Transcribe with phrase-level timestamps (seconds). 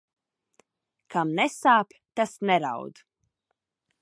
[1.15, 3.05] Kam nesāp, tas neraud.